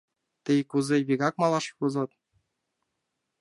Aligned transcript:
Тый 0.43 0.59
кузе, 0.69 0.97
вигак 1.07 1.35
малаш 1.41 1.65
возат? 1.77 2.11